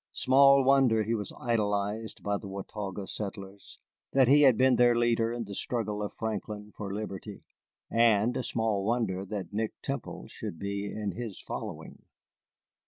[0.13, 3.77] Small wonder he was idolized by the Watauga settlers,
[4.13, 7.43] that he had been their leader in the struggle of Franklin for liberty.
[7.87, 11.99] And small wonder that Nick Temple should be in his following.